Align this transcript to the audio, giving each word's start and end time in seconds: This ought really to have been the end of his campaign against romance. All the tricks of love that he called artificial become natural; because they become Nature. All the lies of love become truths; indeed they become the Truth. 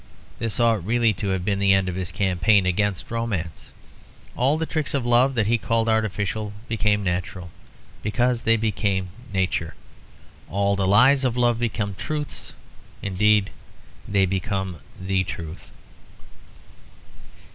This 0.39 0.59
ought 0.59 0.83
really 0.83 1.13
to 1.13 1.27
have 1.27 1.45
been 1.45 1.59
the 1.59 1.73
end 1.73 1.87
of 1.87 1.93
his 1.93 2.11
campaign 2.11 2.65
against 2.65 3.11
romance. 3.11 3.71
All 4.35 4.57
the 4.57 4.65
tricks 4.65 4.95
of 4.95 5.05
love 5.05 5.35
that 5.35 5.45
he 5.45 5.59
called 5.59 5.87
artificial 5.87 6.53
become 6.67 7.03
natural; 7.03 7.51
because 8.01 8.41
they 8.41 8.57
become 8.57 9.09
Nature. 9.31 9.75
All 10.49 10.75
the 10.75 10.87
lies 10.87 11.23
of 11.23 11.37
love 11.37 11.59
become 11.59 11.93
truths; 11.93 12.53
indeed 13.03 13.51
they 14.07 14.25
become 14.25 14.79
the 14.99 15.23
Truth. 15.23 15.69